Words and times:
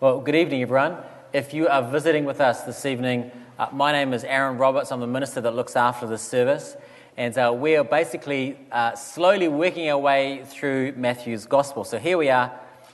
Well, 0.00 0.18
good 0.18 0.34
evening, 0.34 0.62
everyone. 0.62 0.96
If 1.34 1.52
you 1.52 1.68
are 1.68 1.82
visiting 1.82 2.24
with 2.24 2.40
us 2.40 2.62
this 2.62 2.86
evening, 2.86 3.30
uh, 3.58 3.66
my 3.70 3.92
name 3.92 4.14
is 4.14 4.24
Aaron 4.24 4.56
Roberts. 4.56 4.90
I'm 4.90 5.00
the 5.00 5.06
minister 5.06 5.42
that 5.42 5.54
looks 5.54 5.76
after 5.76 6.06
this 6.06 6.22
service. 6.22 6.74
And 7.18 7.36
uh, 7.36 7.54
we 7.54 7.76
are 7.76 7.84
basically 7.84 8.58
uh, 8.72 8.94
slowly 8.94 9.46
working 9.48 9.90
our 9.90 9.98
way 9.98 10.42
through 10.46 10.92
Matthew's 10.92 11.44
gospel. 11.44 11.84
So 11.84 11.98
here 11.98 12.16
we 12.16 12.30
are, 12.30 12.50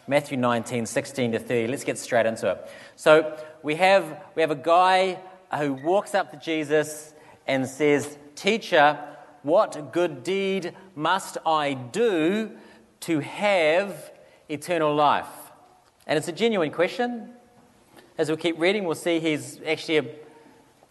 Matthew 0.09 0.37
19, 0.37 0.85
16 0.85 1.31
to 1.31 1.39
30. 1.39 1.69
Let's 1.69 1.85
get 1.85 1.97
straight 1.97 2.27
into 2.27 2.51
it. 2.51 2.69
So 2.97 3.39
we 3.63 3.77
have, 3.77 4.25
we 4.35 4.43
have 4.43 4.51
a 4.51 4.57
guy 4.57 5.21
who 5.57 5.75
walks 5.75 6.13
up 6.13 6.33
to 6.33 6.37
Jesus 6.37 7.15
and 7.47 7.69
says, 7.69 8.19
Teacher, 8.35 8.99
what 9.45 9.93
good 9.93 10.25
deed 10.25 10.75
must 10.97 11.39
I 11.47 11.75
do 11.75 12.51
to 13.03 13.21
have 13.21 14.11
eternal 14.49 14.93
life? 14.93 15.46
And 16.09 16.17
it's 16.17 16.29
a 16.29 16.33
genuine 16.33 16.71
question. 16.71 17.31
As 18.17 18.31
we 18.31 18.37
keep 18.37 18.61
reading, 18.61 18.85
we'll 18.85 18.95
see 18.95 19.19
he's 19.19 19.61
actually 19.67 19.99
a, 19.99 20.05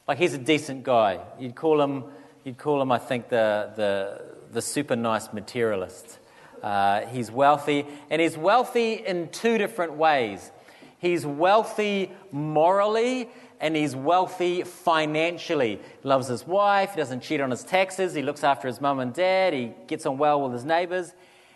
like 0.09 0.17
he's 0.17 0.33
a 0.33 0.37
decent 0.37 0.83
guy. 0.83 1.21
You'd 1.39 1.55
call 1.55 1.79
him, 1.79 2.03
you'd 2.43 2.57
call 2.57 2.81
him, 2.81 2.91
I 2.91 2.97
think, 2.97 3.29
the, 3.29 3.71
the, 3.77 4.21
the 4.51 4.61
super 4.61 4.97
nice 4.97 5.31
materialist. 5.31 6.19
Uh, 6.61 7.05
he's 7.05 7.31
wealthy, 7.31 7.85
and 8.09 8.21
he's 8.21 8.37
wealthy 8.37 8.95
in 8.95 9.29
two 9.29 9.57
different 9.57 9.93
ways. 9.93 10.51
He's 10.97 11.25
wealthy 11.25 12.11
morally, 12.33 13.29
and 13.61 13.73
he's 13.73 13.95
wealthy 13.95 14.63
financially. 14.63 15.79
He 16.01 16.07
loves 16.09 16.27
his 16.27 16.45
wife, 16.45 16.91
he 16.91 16.97
doesn't 16.97 17.21
cheat 17.21 17.39
on 17.39 17.51
his 17.51 17.63
taxes, 17.63 18.13
he 18.15 18.21
looks 18.21 18.43
after 18.43 18.67
his 18.67 18.81
mum 18.81 18.99
and 18.99 19.13
dad, 19.13 19.53
he 19.53 19.71
gets 19.87 20.05
on 20.05 20.17
well 20.17 20.41
with 20.41 20.51
his 20.51 20.65
neighbors, 20.65 21.13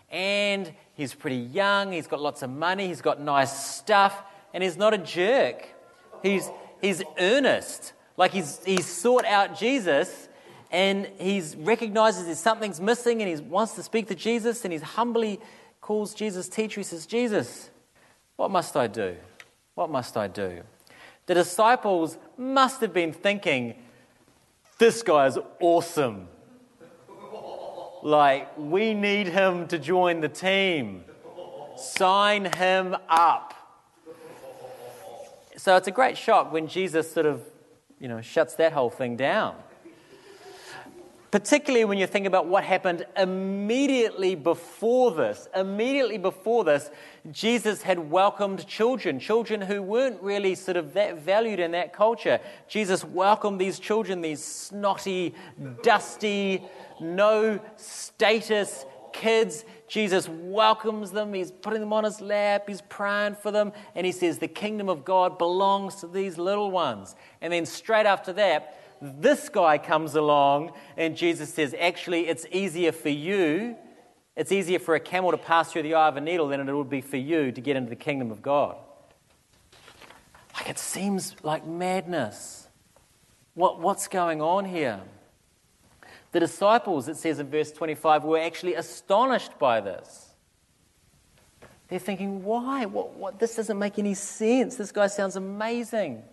and 0.10 0.72
He's 1.00 1.14
pretty 1.14 1.38
young, 1.38 1.94
he's 1.94 2.08
got 2.08 2.20
lots 2.20 2.42
of 2.42 2.50
money, 2.50 2.88
he's 2.88 3.02
got 3.02 3.22
nice 3.22 3.58
stuff, 3.68 4.22
and 4.54 4.62
he's 4.62 4.76
not 4.76 4.94
a 4.94 4.98
jerk. 4.98 5.66
He's, 6.22 6.50
he's 6.82 7.02
earnest. 7.18 7.94
Like 8.18 8.32
he's, 8.32 8.60
he's 8.66 8.86
sought 8.86 9.24
out 9.24 9.58
Jesus 9.58 10.28
and 10.70 11.10
he 11.18 11.42
recognizes 11.60 12.26
that 12.28 12.36
something's 12.36 12.82
missing 12.82 13.22
and 13.22 13.34
he 13.34 13.42
wants 13.42 13.76
to 13.76 13.84
speak 13.84 14.10
to 14.10 14.14
Jesus 14.14 14.66
and 14.66 14.74
he 14.74 14.80
humbly 14.80 15.40
calls 15.80 16.14
Jesus 16.14 16.50
teacher. 16.50 16.82
He 16.82 16.84
says, 16.84 17.06
Jesus, 17.06 17.70
what 18.36 18.52
must 18.52 18.76
I 18.76 18.88
do? 18.88 19.16
What 19.76 19.90
must 19.90 20.18
I 20.18 20.28
do? 20.28 20.64
The 21.28 21.34
disciples 21.34 22.18
must 22.38 22.82
have 22.82 22.92
been 22.92 23.14
thinking, 23.14 23.76
this 24.78 25.02
guy 25.02 25.28
is 25.28 25.40
awesome. 25.62 26.28
Like, 28.02 28.50
we 28.58 28.94
need 28.94 29.28
him 29.28 29.68
to 29.68 29.78
join 29.78 30.22
the 30.22 30.30
team. 30.30 31.04
Sign 31.76 32.46
him 32.46 32.96
up. 33.08 33.54
So 35.58 35.76
it's 35.76 35.88
a 35.88 35.92
great 35.92 36.18
shock 36.18 36.54
when 36.54 36.68
Jesus 36.68 37.12
sort 37.12 37.26
of, 37.26 37.42
you 38.00 38.08
know, 38.08 38.22
shuts 38.22 38.56
that 38.56 38.72
whole 38.72 38.90
thing 38.90 39.18
down. 39.18 39.56
Particularly 41.32 41.86
when 41.86 41.98
you 41.98 42.08
think 42.08 42.26
about 42.26 42.48
what 42.48 42.64
happened 42.64 43.06
immediately 43.16 44.36
before 44.36 45.12
this. 45.12 45.48
Immediately 45.54 46.18
before 46.18 46.64
this, 46.64 46.90
Jesus 47.32 47.82
had 47.82 48.12
welcomed 48.12 48.66
children, 48.68 49.20
children 49.20 49.62
who 49.62 49.82
weren't 49.82 50.22
really 50.22 50.56
sort 50.56 50.78
of 50.78 50.94
that 50.94 51.20
valued 51.20 51.60
in 51.60 51.72
that 51.72 51.94
culture. 51.94 52.40
Jesus 52.68 53.04
welcomed 53.04 53.60
these 53.60 53.80
children, 53.80 54.22
these 54.22 54.44
snotty, 54.44 55.36
dusty, 55.84 56.64
no 57.00 57.60
status 57.76 58.86
kids. 59.12 59.66
Jesus 59.88 60.30
welcomes 60.30 61.12
them. 61.12 61.34
He's 61.34 61.52
putting 61.52 61.80
them 61.80 61.94
on 61.94 62.04
his 62.04 62.22
lap. 62.22 62.64
He's 62.68 62.82
praying 62.82 63.36
for 63.36 63.52
them. 63.52 63.74
And 63.96 64.06
he 64.06 64.12
says, 64.12 64.38
The 64.38 64.48
kingdom 64.48 64.90
of 64.90 65.04
God 65.04 65.38
belongs 65.38 65.96
to 65.96 66.08
these 66.08 66.38
little 66.38 66.72
ones. 66.72 67.16
And 67.42 67.52
then 67.52 67.66
straight 67.66 68.06
after 68.06 68.34
that, 68.34 68.80
this 69.02 69.48
guy 69.48 69.78
comes 69.78 70.16
along, 70.16 70.74
and 70.98 71.16
Jesus 71.16 71.54
says, 71.54 71.74
Actually, 71.80 72.28
it's 72.28 72.46
easier 72.52 72.92
for 72.92 73.10
you. 73.10 73.78
It's 74.40 74.54
easier 74.54 74.80
for 74.80 74.96
a 74.96 75.02
camel 75.02 75.32
to 75.32 75.38
pass 75.38 75.70
through 75.70 75.84
the 75.84 75.96
eye 75.96 76.08
of 76.08 76.16
a 76.16 76.22
needle 76.22 76.48
than 76.48 76.62
it 76.62 76.74
would 76.74 76.90
be 76.90 77.02
for 77.02 77.18
you 77.18 77.52
to 77.52 77.60
get 77.60 77.76
into 77.76 77.90
the 77.90 77.98
kingdom 77.98 78.32
of 78.32 78.42
God. 78.42 78.78
Like, 80.56 80.70
it 80.70 80.80
seems 80.80 81.36
like 81.44 81.68
madness. 81.68 82.70
What, 83.54 83.82
what's 83.82 84.08
going 84.08 84.42
on 84.42 84.64
here? 84.64 85.02
The 86.32 86.40
disciples, 86.40 87.10
it 87.10 87.18
says 87.18 87.40
in 87.40 87.50
verse 87.50 87.74
25, 87.74 88.24
were 88.24 88.40
actually 88.40 88.76
astonished 88.76 89.60
by 89.60 89.82
this. 89.82 90.30
They're 91.90 92.00
thinking, 92.00 92.42
why? 92.42 92.86
What, 92.86 93.16
what, 93.16 93.40
this 93.40 93.58
doesn't 93.58 93.78
make 93.78 94.00
any 94.00 94.14
sense. 94.14 94.78
This 94.78 94.94
guy 94.94 95.08
sounds 95.08 95.36
amazing. 95.36 96.24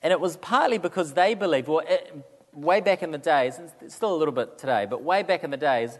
And 0.00 0.12
it 0.12 0.20
was 0.20 0.36
partly 0.36 0.78
because 0.78 1.14
they 1.14 1.34
believed, 1.34 1.66
well, 1.66 1.82
it, 1.88 2.14
way 2.52 2.80
back 2.80 3.02
in 3.02 3.10
the 3.10 3.18
days, 3.18 3.58
and 3.58 3.90
still 3.90 4.14
a 4.14 4.16
little 4.16 4.34
bit 4.34 4.58
today, 4.58 4.86
but 4.88 5.02
way 5.02 5.24
back 5.24 5.42
in 5.42 5.50
the 5.50 5.56
days, 5.56 5.98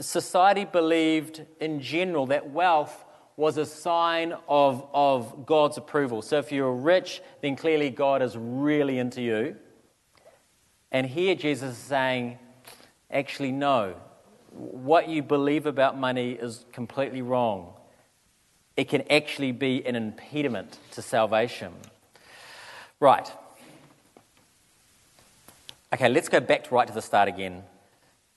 society 0.00 0.64
believed 0.64 1.44
in 1.60 1.80
general 1.80 2.26
that 2.26 2.50
wealth 2.50 3.04
was 3.36 3.56
a 3.56 3.66
sign 3.66 4.34
of, 4.48 4.86
of 4.92 5.46
God's 5.46 5.76
approval. 5.78 6.22
So 6.22 6.38
if 6.38 6.52
you're 6.52 6.72
rich, 6.72 7.22
then 7.40 7.56
clearly 7.56 7.90
God 7.90 8.22
is 8.22 8.36
really 8.36 8.98
into 8.98 9.22
you. 9.22 9.56
And 10.92 11.06
here 11.06 11.34
Jesus 11.34 11.72
is 11.72 11.78
saying, 11.78 12.38
actually, 13.10 13.52
no. 13.52 13.94
What 14.50 15.08
you 15.08 15.22
believe 15.22 15.66
about 15.66 15.96
money 15.96 16.32
is 16.32 16.64
completely 16.72 17.22
wrong. 17.22 17.72
It 18.76 18.88
can 18.88 19.10
actually 19.10 19.52
be 19.52 19.86
an 19.86 19.94
impediment 19.94 20.78
to 20.92 21.02
salvation. 21.02 21.72
Right. 22.98 23.30
Okay, 25.92 26.08
let's 26.08 26.28
go 26.28 26.40
back 26.40 26.64
to 26.64 26.74
right 26.74 26.86
to 26.86 26.92
the 26.92 27.02
start 27.02 27.28
again 27.28 27.62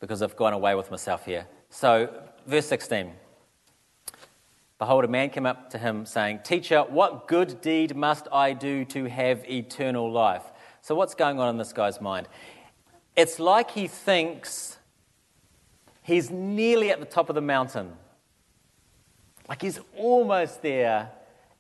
because 0.03 0.21
I've 0.21 0.35
gone 0.35 0.51
away 0.51 0.75
with 0.75 0.91
myself 0.91 1.23
here. 1.23 1.47
So, 1.69 2.09
verse 2.45 2.65
16. 2.65 3.13
Behold, 4.77 5.05
a 5.05 5.07
man 5.07 5.29
came 5.29 5.45
up 5.45 5.69
to 5.69 5.77
him 5.77 6.05
saying, 6.05 6.41
Teacher, 6.43 6.81
what 6.81 7.25
good 7.25 7.61
deed 7.61 7.95
must 7.95 8.27
I 8.29 8.51
do 8.51 8.83
to 8.83 9.05
have 9.05 9.49
eternal 9.49 10.11
life? 10.11 10.43
So, 10.81 10.93
what's 10.93 11.15
going 11.15 11.39
on 11.39 11.47
in 11.47 11.57
this 11.57 11.71
guy's 11.71 12.01
mind? 12.01 12.27
It's 13.15 13.39
like 13.39 13.71
he 13.71 13.87
thinks 13.87 14.77
he's 16.01 16.29
nearly 16.29 16.91
at 16.91 16.99
the 16.99 17.05
top 17.05 17.29
of 17.29 17.35
the 17.35 17.41
mountain. 17.41 17.93
Like 19.47 19.61
he's 19.61 19.79
almost 19.95 20.61
there, 20.61 21.11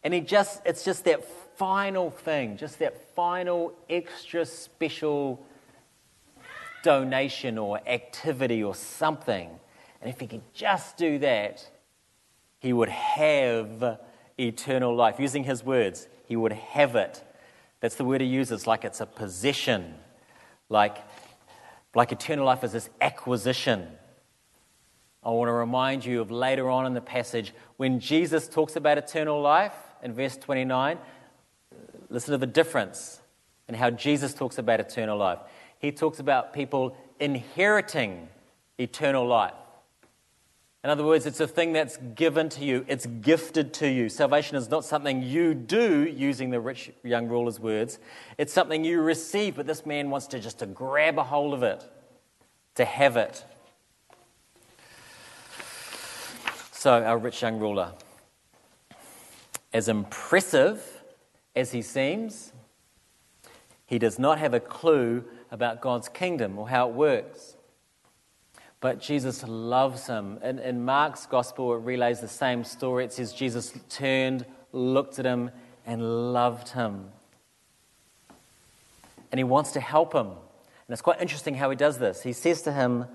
and 0.03 0.13
he 0.13 0.19
just, 0.19 0.61
it's 0.65 0.83
just 0.83 1.05
that 1.05 1.23
final 1.55 2.11
thing, 2.11 2.57
just 2.57 2.79
that 2.79 3.15
final 3.15 3.71
extra 3.89 4.45
special 4.45 5.45
donation 6.83 7.57
or 7.57 7.79
activity 7.87 8.63
or 8.63 8.75
something. 8.75 9.49
And 10.01 10.09
if 10.09 10.19
he 10.19 10.27
could 10.27 10.43
just 10.53 10.97
do 10.97 11.17
that, 11.19 11.67
he 12.59 12.71
would 12.71 12.89
have 12.89 13.99
eternal 14.37 14.95
life. 14.95 15.19
Using 15.19 15.43
his 15.43 15.63
words, 15.63 16.07
he 16.25 16.35
would 16.35 16.53
have 16.53 16.95
it. 16.95 17.23
That's 17.79 17.95
the 17.95 18.05
word 18.05 18.21
he 18.21 18.27
uses, 18.27 18.67
like 18.67 18.85
it's 18.85 19.01
a 19.01 19.05
possession, 19.05 19.95
like, 20.69 20.97
like 21.93 22.11
eternal 22.11 22.45
life 22.45 22.63
is 22.63 22.71
this 22.71 22.89
acquisition. 23.01 23.87
I 25.21 25.29
want 25.29 25.49
to 25.49 25.53
remind 25.53 26.05
you 26.05 26.21
of 26.21 26.31
later 26.31 26.69
on 26.69 26.85
in 26.85 26.93
the 26.93 27.01
passage 27.01 27.53
when 27.77 27.99
Jesus 27.99 28.47
talks 28.47 28.75
about 28.75 28.97
eternal 28.97 29.41
life 29.41 29.75
in 30.01 30.13
verse 30.13 30.37
29. 30.37 30.97
Listen 32.09 32.31
to 32.33 32.37
the 32.37 32.45
difference 32.45 33.19
in 33.67 33.75
how 33.75 33.89
Jesus 33.89 34.33
talks 34.33 34.57
about 34.57 34.79
eternal 34.79 35.17
life. 35.17 35.39
He 35.83 35.91
talks 35.91 36.19
about 36.19 36.53
people 36.53 36.95
inheriting 37.19 38.29
eternal 38.77 39.27
life. 39.27 39.51
In 40.81 40.89
other 40.89 41.03
words, 41.03 41.25
it's 41.25 41.41
a 41.41 41.47
thing 41.47 41.73
that's 41.73 41.97
given 42.15 42.47
to 42.49 42.63
you, 42.63 42.85
it's 42.87 43.05
gifted 43.05 43.73
to 43.75 43.89
you. 43.89 44.07
Salvation 44.07 44.55
is 44.55 44.69
not 44.69 44.85
something 44.85 45.21
you 45.21 45.53
do, 45.53 46.05
using 46.05 46.51
the 46.51 46.61
rich 46.61 46.89
young 47.03 47.27
ruler's 47.27 47.59
words. 47.59 47.99
It's 48.37 48.53
something 48.53 48.85
you 48.85 49.01
receive, 49.01 49.57
but 49.57 49.67
this 49.67 49.85
man 49.85 50.09
wants 50.09 50.27
to 50.27 50.39
just 50.39 50.59
to 50.59 50.67
grab 50.67 51.19
a 51.19 51.23
hold 51.23 51.53
of 51.53 51.63
it, 51.63 51.83
to 52.75 52.85
have 52.85 53.17
it. 53.17 53.43
So, 56.71 57.03
our 57.03 57.17
rich 57.17 57.41
young 57.41 57.59
ruler, 57.59 57.91
as 59.73 59.89
impressive 59.89 61.03
as 61.57 61.73
he 61.73 61.81
seems, 61.81 62.53
he 63.85 63.99
does 63.99 64.17
not 64.17 64.39
have 64.39 64.53
a 64.53 64.61
clue 64.61 65.25
about 65.53 65.81
God's 65.81 66.09
kingdom 66.09 66.57
or 66.57 66.67
how 66.67 66.89
it 66.89 66.95
works. 66.95 67.55
But 68.81 68.99
Jesus 68.99 69.45
loves 69.47 70.07
him. 70.07 70.39
In, 70.43 70.59
in 70.59 70.83
Mark's 70.83 71.27
gospel, 71.27 71.73
it 71.75 71.77
relays 71.77 72.19
the 72.19 72.27
same 72.27 72.65
story. 72.65 73.05
It 73.05 73.13
says 73.13 73.31
Jesus 73.31 73.71
turned, 73.87 74.45
looked 74.73 75.19
at 75.19 75.25
him, 75.25 75.51
and 75.85 76.33
loved 76.33 76.69
him. 76.69 77.11
And 79.31 79.39
he 79.39 79.43
wants 79.43 79.71
to 79.73 79.79
help 79.79 80.13
him. 80.13 80.25
And 80.27 80.89
it's 80.89 81.03
quite 81.03 81.21
interesting 81.21 81.53
how 81.53 81.69
he 81.69 81.75
does 81.75 81.99
this. 81.99 82.23
He 82.23 82.33
says 82.33 82.63
to 82.63 82.73
him, 82.73 83.05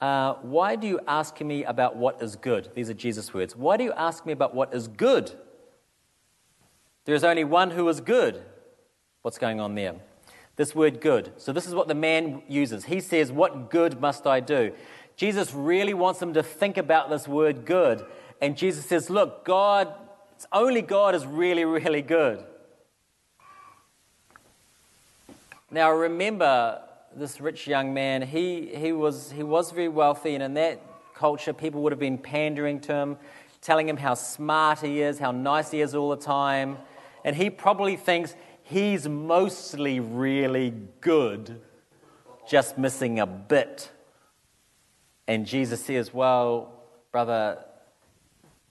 uh, 0.00 0.34
Why 0.34 0.76
do 0.76 0.86
you 0.86 1.00
ask 1.06 1.40
me 1.40 1.64
about 1.64 1.96
what 1.96 2.22
is 2.22 2.36
good? 2.36 2.70
These 2.74 2.88
are 2.88 2.94
Jesus' 2.94 3.34
words. 3.34 3.56
Why 3.56 3.76
do 3.76 3.82
you 3.84 3.92
ask 3.92 4.24
me 4.24 4.32
about 4.32 4.54
what 4.54 4.72
is 4.72 4.86
good? 4.86 5.32
There 7.06 7.14
is 7.14 7.24
only 7.24 7.44
one 7.44 7.72
who 7.72 7.88
is 7.88 8.00
good. 8.00 8.40
What's 9.22 9.36
going 9.36 9.58
on 9.58 9.74
there? 9.74 9.96
This 10.60 10.74
word 10.74 11.00
good. 11.00 11.32
So, 11.38 11.54
this 11.54 11.66
is 11.66 11.74
what 11.74 11.88
the 11.88 11.94
man 11.94 12.42
uses. 12.46 12.84
He 12.84 13.00
says, 13.00 13.32
What 13.32 13.70
good 13.70 13.98
must 13.98 14.26
I 14.26 14.40
do? 14.40 14.74
Jesus 15.16 15.54
really 15.54 15.94
wants 15.94 16.20
them 16.20 16.34
to 16.34 16.42
think 16.42 16.76
about 16.76 17.08
this 17.08 17.26
word 17.26 17.64
good. 17.64 18.04
And 18.42 18.58
Jesus 18.58 18.84
says, 18.84 19.08
Look, 19.08 19.46
God, 19.46 19.90
it's 20.34 20.46
only 20.52 20.82
God 20.82 21.14
is 21.14 21.24
really, 21.24 21.64
really 21.64 22.02
good. 22.02 22.44
Now, 25.70 25.92
remember 25.92 26.82
this 27.16 27.40
rich 27.40 27.66
young 27.66 27.94
man, 27.94 28.20
he, 28.20 28.66
he, 28.66 28.92
was, 28.92 29.30
he 29.30 29.42
was 29.42 29.70
very 29.70 29.88
wealthy, 29.88 30.34
and 30.34 30.42
in 30.42 30.52
that 30.52 30.82
culture, 31.14 31.54
people 31.54 31.80
would 31.80 31.92
have 31.92 31.98
been 31.98 32.18
pandering 32.18 32.80
to 32.80 32.92
him, 32.92 33.16
telling 33.62 33.88
him 33.88 33.96
how 33.96 34.12
smart 34.12 34.80
he 34.80 35.00
is, 35.00 35.20
how 35.20 35.30
nice 35.30 35.70
he 35.70 35.80
is 35.80 35.94
all 35.94 36.10
the 36.10 36.22
time. 36.22 36.76
And 37.24 37.34
he 37.34 37.48
probably 37.48 37.96
thinks 37.96 38.34
he's 38.70 39.08
mostly 39.08 39.98
really 39.98 40.72
good, 41.00 41.60
just 42.48 42.78
missing 42.78 43.18
a 43.18 43.26
bit. 43.26 43.90
And 45.26 45.44
Jesus 45.44 45.84
says, 45.84 46.14
Well, 46.14 46.72
brother, 47.10 47.58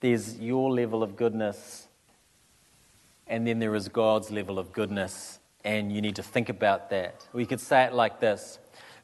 there's 0.00 0.38
your 0.40 0.70
level 0.72 1.02
of 1.02 1.16
goodness, 1.16 1.86
and 3.26 3.46
then 3.46 3.58
there 3.58 3.74
is 3.74 3.88
God's 3.88 4.30
level 4.30 4.58
of 4.58 4.72
goodness, 4.72 5.38
and 5.64 5.92
you 5.92 6.00
need 6.00 6.16
to 6.16 6.22
think 6.22 6.48
about 6.48 6.90
that. 6.90 7.28
We 7.34 7.44
could 7.44 7.60
say 7.60 7.84
it 7.84 7.92
like 7.92 8.20
this 8.20 8.58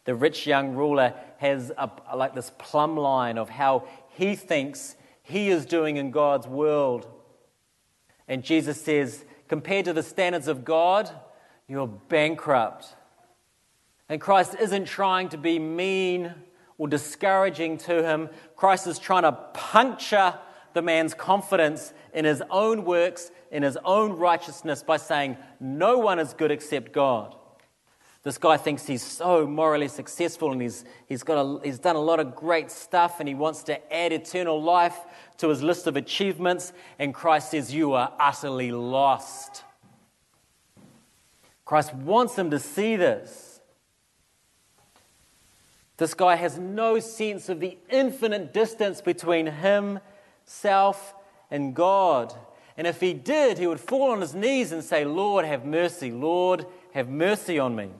The 0.07 0.15
rich 0.15 0.47
young 0.47 0.75
ruler 0.75 1.13
has 1.39 1.71
a, 1.77 1.91
like 2.15 2.35
this 2.35 2.51
plumb 2.59 2.97
line 2.97 3.37
of 3.37 3.51
how 3.51 3.87
he 4.09 4.35
thinks 4.35 4.97
he 5.23 5.51
is 5.51 5.67
doing 5.67 5.99
in 5.99 6.11
God's 6.11 6.47
world. 6.47 7.07
And 8.29 8.43
Jesus 8.43 8.81
says, 8.81 9.25
compared 9.49 9.85
to 9.87 9.93
the 9.93 10.03
standards 10.03 10.49
of 10.49 10.65
God, 10.65 11.11
you're 11.69 11.87
bankrupt. 11.87 12.95
And 14.09 14.21
Christ 14.21 14.55
isn't 14.59 14.87
trying 14.87 15.31
to 15.31 15.39
be 15.39 15.59
mean 15.59 16.33
or 16.79 16.89
discouraging 16.89 17.79
to 17.79 18.03
him. 18.03 18.29
Christ 18.55 18.87
is 18.87 18.99
trying 18.99 19.23
to 19.23 19.33
puncture 19.33 20.39
the 20.75 20.83
man's 20.83 21.15
confidence 21.15 21.93
in 22.13 22.25
his 22.25 22.43
own 22.51 22.85
works, 22.85 23.31
in 23.51 23.63
his 23.63 23.79
own 23.85 24.13
righteousness, 24.13 24.83
by 24.83 24.99
saying, 24.99 25.37
No 25.59 25.99
one 25.99 26.19
is 26.19 26.35
good 26.35 26.51
except 26.51 26.93
God. 26.93 27.35
This 28.27 28.39
guy 28.39 28.57
thinks 28.57 28.85
he's 28.85 29.05
so 29.05 29.47
morally 29.47 29.87
successful 29.87 30.51
and 30.51 30.61
he's, 30.61 30.85
he's, 31.09 31.23
got 31.23 31.39
a, 31.39 31.61
he's 31.65 31.79
done 31.79 31.95
a 31.95 32.01
lot 32.01 32.19
of 32.19 32.35
great 32.35 32.73
stuff 32.73 33.21
and 33.21 33.29
he 33.29 33.37
wants 33.37 33.63
to 33.63 33.95
add 33.95 34.13
eternal 34.13 34.61
life 34.61 34.99
to 35.37 35.49
his 35.49 35.63
list 35.63 35.87
of 35.87 35.95
achievements. 35.95 36.73
And 36.99 37.15
Christ 37.15 37.53
says, 37.53 37.73
You 37.73 37.93
are 37.93 38.13
utterly 38.19 38.73
lost. 38.73 39.63
Christ 41.65 41.95
wants 41.95 42.37
him 42.37 42.51
to 42.51 42.59
see 42.59 42.97
this. 42.97 43.61
This 45.97 46.13
guy 46.13 46.35
has 46.35 46.59
no 46.59 46.99
sense 46.99 47.49
of 47.49 47.61
the 47.61 47.79
infinite 47.89 48.53
distance 48.53 49.01
between 49.01 49.47
himself 49.47 51.15
and 51.49 51.77
God. 51.77 52.35
And 52.77 52.89
if 52.89 53.01
he 53.01 53.15
did, 53.15 53.59
he 53.59 53.69
would 53.69 53.79
fall 53.79 54.11
on 54.11 54.21
his 54.21 54.35
knees 54.35 54.73
and 54.73 54.83
say, 54.83 55.05
Lord, 55.05 55.45
have 55.45 55.65
mercy. 55.65 56.11
Lord, 56.11 56.67
have 56.93 57.09
mercy 57.09 57.61
on 57.61 57.77
me. 57.77 57.91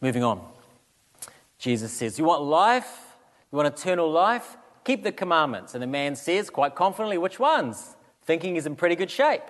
Moving 0.00 0.24
on. 0.24 0.46
Jesus 1.58 1.92
says, 1.92 2.18
You 2.18 2.24
want 2.24 2.42
life? 2.42 3.14
You 3.52 3.56
want 3.56 3.68
eternal 3.68 4.10
life? 4.10 4.56
Keep 4.84 5.04
the 5.04 5.12
commandments. 5.12 5.74
And 5.74 5.82
the 5.82 5.86
man 5.86 6.16
says, 6.16 6.50
quite 6.50 6.74
confidently, 6.74 7.18
Which 7.18 7.38
ones? 7.38 7.96
Thinking 8.22 8.54
he's 8.54 8.66
in 8.66 8.76
pretty 8.76 8.96
good 8.96 9.10
shape. 9.10 9.42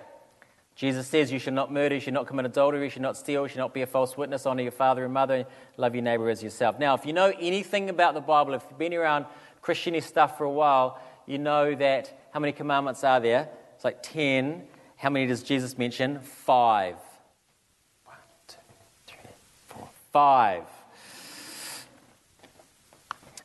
Jesus 0.75 1.07
says, 1.07 1.31
You 1.31 1.39
should 1.39 1.53
not 1.53 1.71
murder, 1.71 1.95
you 1.95 2.01
should 2.01 2.13
not 2.13 2.27
commit 2.27 2.45
adultery, 2.45 2.83
you 2.83 2.89
should 2.89 3.01
not 3.01 3.15
steal, 3.15 3.43
you 3.43 3.47
should 3.47 3.59
not 3.59 3.73
be 3.73 3.81
a 3.81 3.87
false 3.87 4.17
witness, 4.17 4.45
honor 4.45 4.63
your 4.63 4.71
father 4.71 5.05
and 5.05 5.13
mother, 5.13 5.45
love 5.77 5.95
your 5.95 6.03
neighbor 6.03 6.29
as 6.29 6.43
yourself. 6.43 6.79
Now, 6.79 6.95
if 6.95 7.05
you 7.05 7.13
know 7.13 7.33
anything 7.39 7.89
about 7.89 8.13
the 8.13 8.21
Bible, 8.21 8.53
if 8.53 8.65
you've 8.69 8.79
been 8.79 8.93
around 8.93 9.25
Christianity 9.61 10.05
stuff 10.05 10.37
for 10.37 10.45
a 10.45 10.51
while, 10.51 10.99
you 11.27 11.37
know 11.37 11.75
that 11.75 12.27
how 12.33 12.39
many 12.39 12.51
commandments 12.51 13.03
are 13.03 13.19
there? 13.19 13.49
It's 13.75 13.85
like 13.85 14.01
10. 14.03 14.63
How 14.97 15.09
many 15.09 15.27
does 15.27 15.43
Jesus 15.43 15.77
mention? 15.77 16.19
Five. 16.19 16.95
Five. 20.11 20.63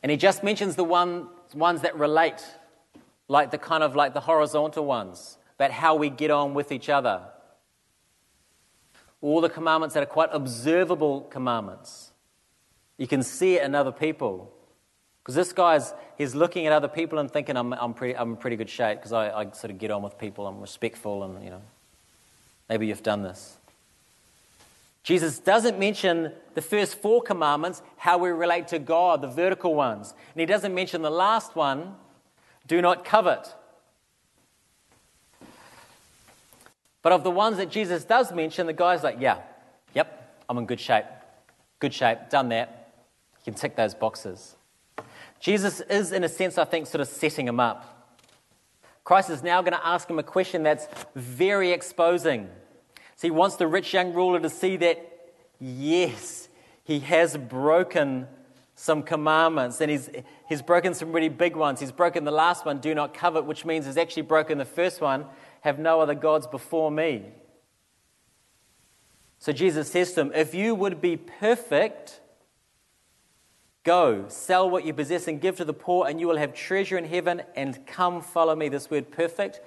And 0.02 0.10
he 0.10 0.16
just 0.16 0.44
mentions 0.44 0.76
the 0.76 0.84
one, 0.84 1.28
ones 1.54 1.82
that 1.82 1.98
relate, 1.98 2.44
like 3.28 3.50
the 3.50 3.58
kind 3.58 3.82
of 3.82 3.96
like 3.96 4.14
the 4.14 4.20
horizontal 4.20 4.84
ones, 4.84 5.38
about 5.56 5.70
how 5.70 5.94
we 5.96 6.10
get 6.10 6.30
on 6.30 6.54
with 6.54 6.70
each 6.70 6.88
other. 6.88 7.22
All 9.20 9.40
the 9.40 9.48
commandments 9.48 9.94
that 9.94 10.02
are 10.02 10.06
quite 10.06 10.28
observable 10.32 11.22
commandments. 11.22 12.12
You 12.98 13.06
can 13.06 13.22
see 13.22 13.56
it 13.56 13.62
in 13.62 13.74
other 13.74 13.92
people. 13.92 14.52
Because 15.22 15.34
this 15.34 15.52
guy's 15.52 15.92
he's 16.16 16.34
looking 16.36 16.66
at 16.66 16.72
other 16.72 16.88
people 16.88 17.18
and 17.18 17.28
thinking, 17.28 17.56
I'm, 17.56 17.72
I'm, 17.72 17.94
pretty, 17.94 18.16
I'm 18.16 18.30
in 18.30 18.36
pretty 18.36 18.56
good 18.56 18.70
shape 18.70 18.98
because 18.98 19.12
I, 19.12 19.30
I 19.30 19.50
sort 19.50 19.72
of 19.72 19.78
get 19.78 19.90
on 19.90 20.02
with 20.02 20.18
people, 20.18 20.46
I'm 20.46 20.60
respectful, 20.60 21.24
and, 21.24 21.42
you 21.42 21.50
know, 21.50 21.62
maybe 22.68 22.86
you've 22.86 23.02
done 23.02 23.22
this. 23.22 23.58
Jesus 25.06 25.38
doesn't 25.38 25.78
mention 25.78 26.32
the 26.54 26.60
first 26.60 27.00
four 27.00 27.22
commandments, 27.22 27.80
how 27.96 28.18
we 28.18 28.30
relate 28.30 28.66
to 28.68 28.80
God, 28.80 29.22
the 29.22 29.28
vertical 29.28 29.72
ones. 29.72 30.12
And 30.34 30.40
he 30.40 30.46
doesn't 30.46 30.74
mention 30.74 31.00
the 31.00 31.12
last 31.12 31.54
one, 31.54 31.94
do 32.66 32.82
not 32.82 33.04
covet. 33.04 33.54
But 37.02 37.12
of 37.12 37.22
the 37.22 37.30
ones 37.30 37.58
that 37.58 37.70
Jesus 37.70 38.04
does 38.04 38.32
mention, 38.32 38.66
the 38.66 38.72
guy's 38.72 39.04
like, 39.04 39.18
yeah, 39.20 39.42
yep, 39.94 40.42
I'm 40.48 40.58
in 40.58 40.66
good 40.66 40.80
shape. 40.80 41.04
Good 41.78 41.94
shape, 41.94 42.28
done 42.28 42.48
that. 42.48 42.90
You 43.38 43.52
can 43.52 43.54
tick 43.54 43.76
those 43.76 43.94
boxes. 43.94 44.56
Jesus 45.38 45.82
is, 45.82 46.10
in 46.10 46.24
a 46.24 46.28
sense, 46.28 46.58
I 46.58 46.64
think, 46.64 46.88
sort 46.88 47.00
of 47.00 47.06
setting 47.06 47.46
him 47.46 47.60
up. 47.60 48.18
Christ 49.04 49.30
is 49.30 49.44
now 49.44 49.62
going 49.62 49.74
to 49.74 49.86
ask 49.86 50.10
him 50.10 50.18
a 50.18 50.24
question 50.24 50.64
that's 50.64 50.88
very 51.14 51.70
exposing. 51.70 52.48
So 53.16 53.26
he 53.26 53.30
wants 53.30 53.56
the 53.56 53.66
rich 53.66 53.94
young 53.94 54.12
ruler 54.12 54.38
to 54.40 54.50
see 54.50 54.76
that, 54.76 55.04
yes, 55.58 56.48
he 56.84 57.00
has 57.00 57.36
broken 57.36 58.26
some 58.74 59.02
commandments 59.02 59.80
and 59.80 59.90
he's, 59.90 60.10
he's 60.48 60.60
broken 60.60 60.92
some 60.92 61.12
really 61.12 61.30
big 61.30 61.56
ones. 61.56 61.80
He's 61.80 61.92
broken 61.92 62.24
the 62.24 62.30
last 62.30 62.66
one, 62.66 62.78
do 62.78 62.94
not 62.94 63.14
covet, 63.14 63.46
which 63.46 63.64
means 63.64 63.86
he's 63.86 63.96
actually 63.96 64.22
broken 64.22 64.58
the 64.58 64.66
first 64.66 65.00
one, 65.00 65.24
have 65.62 65.78
no 65.78 66.00
other 66.00 66.14
gods 66.14 66.46
before 66.46 66.90
me. 66.90 67.24
So 69.38 69.52
Jesus 69.52 69.90
says 69.90 70.12
to 70.12 70.20
him, 70.20 70.32
If 70.34 70.54
you 70.54 70.74
would 70.74 71.00
be 71.00 71.16
perfect, 71.16 72.20
go, 73.82 74.26
sell 74.28 74.68
what 74.68 74.84
you 74.84 74.92
possess 74.92 75.26
and 75.26 75.40
give 75.40 75.56
to 75.56 75.64
the 75.64 75.72
poor, 75.72 76.06
and 76.06 76.20
you 76.20 76.26
will 76.26 76.36
have 76.36 76.52
treasure 76.52 76.98
in 76.98 77.04
heaven, 77.04 77.42
and 77.54 77.86
come 77.86 78.20
follow 78.20 78.54
me. 78.54 78.68
This 78.68 78.90
word 78.90 79.10
perfect 79.10 79.60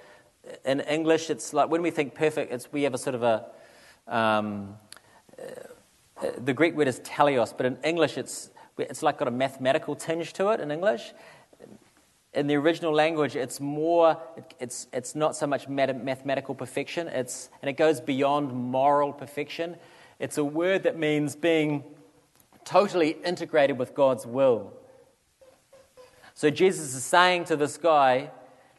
in 0.64 0.80
English, 0.80 1.30
it's 1.30 1.52
like 1.52 1.70
when 1.70 1.82
we 1.82 1.90
think 1.90 2.14
perfect, 2.14 2.52
it's, 2.52 2.72
we 2.72 2.82
have 2.82 2.94
a 2.94 2.98
sort 2.98 3.14
of 3.14 3.22
a. 3.22 3.46
Um, 4.08 4.76
uh, 5.38 6.30
the 6.38 6.52
Greek 6.52 6.76
word 6.76 6.88
is 6.88 7.00
teleios, 7.00 7.56
but 7.56 7.64
in 7.64 7.78
English, 7.82 8.18
it's, 8.18 8.50
it's 8.76 9.02
like 9.02 9.18
got 9.18 9.28
a 9.28 9.30
mathematical 9.30 9.94
tinge 9.94 10.32
to 10.34 10.48
it 10.50 10.60
in 10.60 10.70
English. 10.70 11.12
In 12.34 12.46
the 12.46 12.56
original 12.56 12.92
language, 12.92 13.36
it's 13.36 13.58
more, 13.58 14.18
it's, 14.58 14.86
it's 14.92 15.14
not 15.14 15.34
so 15.34 15.46
much 15.46 15.66
mathematical 15.66 16.54
perfection, 16.54 17.08
it's, 17.08 17.48
and 17.62 17.68
it 17.68 17.74
goes 17.74 18.00
beyond 18.00 18.52
moral 18.52 19.12
perfection. 19.12 19.76
It's 20.18 20.36
a 20.36 20.44
word 20.44 20.82
that 20.82 20.98
means 20.98 21.34
being 21.34 21.84
totally 22.64 23.16
integrated 23.24 23.78
with 23.78 23.94
God's 23.94 24.26
will. 24.26 24.72
So 26.34 26.50
Jesus 26.50 26.94
is 26.94 27.04
saying 27.04 27.46
to 27.46 27.56
this 27.56 27.78
guy, 27.78 28.30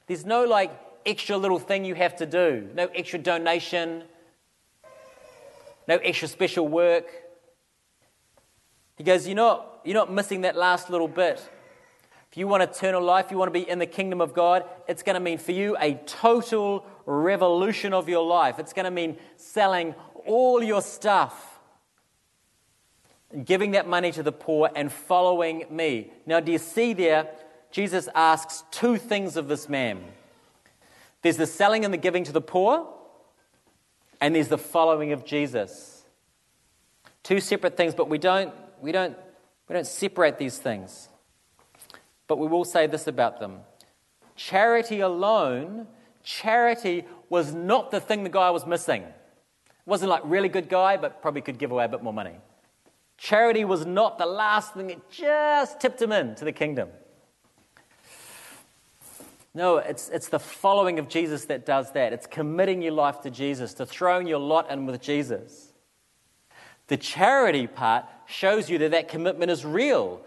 there's 0.07 0.25
no 0.25 0.45
like 0.45 0.71
extra 1.05 1.37
little 1.37 1.59
thing 1.59 1.85
you 1.85 1.95
have 1.95 2.15
to 2.17 2.25
do, 2.25 2.69
no 2.75 2.87
extra 2.87 3.19
donation, 3.19 4.03
no 5.87 5.97
extra 5.97 6.27
special 6.27 6.67
work. 6.67 7.07
He 8.95 9.03
goes, 9.03 9.27
You're 9.27 9.35
not, 9.35 9.81
you're 9.83 9.95
not 9.95 10.11
missing 10.11 10.41
that 10.41 10.55
last 10.55 10.89
little 10.89 11.07
bit. 11.07 11.47
If 12.31 12.37
you 12.37 12.47
want 12.47 12.63
eternal 12.63 13.01
life, 13.03 13.29
you 13.29 13.37
want 13.37 13.53
to 13.53 13.59
be 13.59 13.69
in 13.69 13.77
the 13.77 13.85
kingdom 13.85 14.21
of 14.21 14.33
God, 14.33 14.63
it's 14.87 15.03
going 15.03 15.15
to 15.15 15.19
mean 15.19 15.37
for 15.37 15.51
you 15.51 15.75
a 15.81 15.95
total 16.05 16.85
revolution 17.05 17.93
of 17.93 18.07
your 18.07 18.25
life. 18.25 18.57
It's 18.57 18.71
going 18.71 18.85
to 18.85 18.91
mean 18.91 19.17
selling 19.35 19.95
all 20.25 20.63
your 20.63 20.81
stuff, 20.81 21.59
giving 23.43 23.71
that 23.71 23.85
money 23.85 24.13
to 24.13 24.23
the 24.23 24.31
poor, 24.31 24.69
and 24.73 24.89
following 24.89 25.65
me. 25.69 26.13
Now, 26.25 26.39
do 26.39 26.53
you 26.53 26.57
see 26.57 26.93
there? 26.93 27.27
Jesus 27.69 28.07
asks 28.15 28.63
two 28.71 28.97
things 28.97 29.35
of 29.35 29.49
this 29.49 29.67
man. 29.67 30.01
There's 31.21 31.37
the 31.37 31.47
selling 31.47 31.85
and 31.85 31.93
the 31.93 31.97
giving 31.97 32.23
to 32.25 32.31
the 32.31 32.41
poor, 32.41 32.87
and 34.19 34.35
there's 34.35 34.47
the 34.47 34.57
following 34.57 35.11
of 35.11 35.25
Jesus. 35.25 36.03
Two 37.23 37.39
separate 37.39 37.77
things, 37.77 37.93
but 37.93 38.09
we 38.09 38.17
don't, 38.17 38.53
we 38.81 38.91
don't, 38.91 39.17
we 39.67 39.73
don't 39.73 39.87
separate 39.87 40.37
these 40.37 40.57
things. 40.57 41.09
But 42.27 42.39
we 42.39 42.47
will 42.47 42.65
say 42.65 42.87
this 42.87 43.07
about 43.07 43.39
them 43.39 43.61
charity 44.35 45.01
alone 45.01 45.87
charity 46.23 47.05
was 47.29 47.53
not 47.53 47.91
the 47.91 47.99
thing 47.99 48.23
the 48.23 48.29
guy 48.29 48.49
was 48.51 48.65
missing. 48.65 49.03
It 49.03 49.13
Wasn't 49.85 50.09
like 50.09 50.21
really 50.25 50.49
good 50.49 50.69
guy, 50.69 50.97
but 50.97 51.21
probably 51.21 51.41
could 51.41 51.57
give 51.57 51.71
away 51.71 51.85
a 51.85 51.89
bit 51.89 52.03
more 52.03 52.13
money. 52.13 52.35
Charity 53.17 53.65
was 53.65 53.85
not 53.85 54.17
the 54.17 54.25
last 54.25 54.73
thing 54.73 54.87
that 54.87 55.09
just 55.09 55.79
tipped 55.79 56.01
him 56.01 56.11
into 56.11 56.45
the 56.45 56.51
kingdom. 56.51 56.89
No, 59.53 59.77
it's, 59.77 60.09
it's 60.09 60.29
the 60.29 60.39
following 60.39 60.97
of 60.97 61.09
Jesus 61.09 61.45
that 61.45 61.65
does 61.65 61.91
that. 61.91 62.13
It's 62.13 62.25
committing 62.25 62.81
your 62.81 62.93
life 62.93 63.21
to 63.21 63.29
Jesus, 63.29 63.73
to 63.75 63.85
throwing 63.85 64.27
your 64.27 64.39
lot 64.39 64.71
in 64.71 64.85
with 64.85 65.01
Jesus. 65.01 65.73
The 66.87 66.97
charity 66.97 67.67
part 67.67 68.05
shows 68.25 68.69
you 68.69 68.77
that 68.79 68.91
that 68.91 69.07
commitment 69.09 69.51
is 69.51 69.65
real 69.65 70.21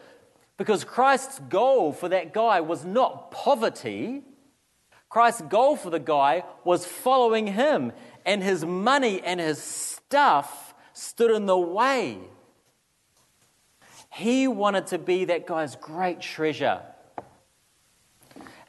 because 0.57 0.85
Christ's 0.85 1.39
goal 1.49 1.93
for 1.93 2.09
that 2.11 2.33
guy 2.33 2.61
was 2.61 2.85
not 2.85 3.31
poverty. 3.31 4.23
Christ's 5.09 5.43
goal 5.43 5.77
for 5.77 5.91
the 5.91 5.99
guy 5.99 6.45
was 6.65 6.85
following 6.85 7.47
him, 7.47 7.93
and 8.27 8.43
his 8.43 8.65
money 8.65 9.21
and 9.23 9.41
his 9.41 9.59
stuff 9.61 10.75
stood 10.93 11.31
in 11.31 11.47
the 11.47 11.59
way. 11.59 12.19
He 14.13 14.47
wanted 14.49 14.89
to 14.89 14.99
be 14.99 15.27
that 15.27 15.47
guy's 15.47 15.77
great 15.77 16.21
treasure. 16.21 16.83